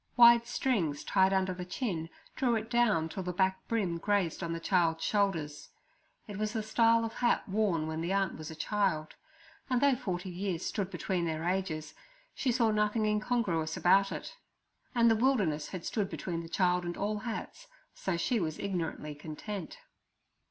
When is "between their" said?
10.89-11.43